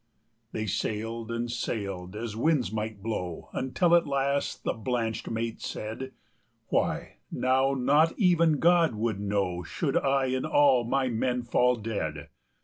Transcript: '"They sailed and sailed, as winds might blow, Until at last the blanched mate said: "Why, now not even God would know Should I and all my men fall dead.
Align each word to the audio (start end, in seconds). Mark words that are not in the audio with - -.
'"They 0.51 0.65
sailed 0.65 1.29
and 1.29 1.51
sailed, 1.51 2.15
as 2.15 2.35
winds 2.35 2.71
might 2.71 3.03
blow, 3.03 3.49
Until 3.53 3.93
at 3.93 4.07
last 4.07 4.63
the 4.63 4.73
blanched 4.73 5.29
mate 5.29 5.61
said: 5.61 6.11
"Why, 6.69 7.17
now 7.29 7.75
not 7.75 8.11
even 8.17 8.53
God 8.57 8.95
would 8.95 9.19
know 9.19 9.61
Should 9.61 9.95
I 9.95 10.25
and 10.33 10.43
all 10.47 10.83
my 10.85 11.07
men 11.09 11.43
fall 11.43 11.75
dead. 11.75 12.29